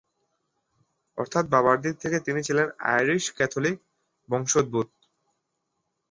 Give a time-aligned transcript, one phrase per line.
[1.17, 3.77] অর্থাৎ বাবার দিক থেকে তিনি ছিলেন আইরিশ-ক্যাথোলিক
[4.29, 4.89] বংশোদ্ভূত।